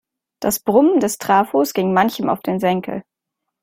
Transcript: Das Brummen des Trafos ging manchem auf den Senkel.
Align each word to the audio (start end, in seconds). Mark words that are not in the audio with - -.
Das 0.39 0.57
Brummen 0.59 0.99
des 0.99 1.19
Trafos 1.19 1.73
ging 1.75 1.93
manchem 1.93 2.27
auf 2.27 2.39
den 2.39 2.59
Senkel. 2.59 3.03